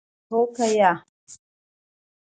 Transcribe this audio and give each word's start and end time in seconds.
هو 0.29 0.39
که 0.55 0.65
یا؟ 0.79 0.91